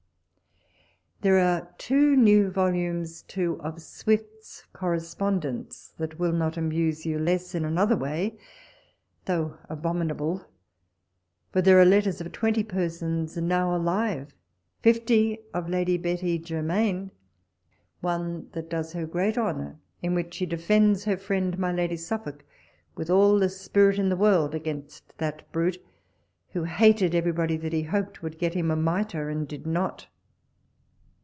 [1.23, 1.69] walpole's letters.
[1.87, 7.19] 123 There are two new volumes, too, of Swift's Correspondence, that will not amuse you
[7.19, 8.39] less in another way,
[9.25, 10.43] though abominable,
[11.53, 14.33] for there are letters of twenty persons now alive;
[14.81, 17.11] fifty of Lady Betty Germain,
[17.99, 22.43] one that does her great honour, in which she defends her friend my Lady Suffolk,
[22.95, 25.77] with all the spirit in the world, against that brute,
[26.53, 30.07] who hated everybody that he hoped would get him a mitre, and did not.